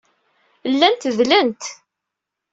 [0.71, 1.63] Llant dlent.